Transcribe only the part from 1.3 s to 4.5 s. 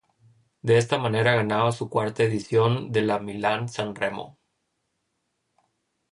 ganaba su cuarta edición de la Milán-San Remo.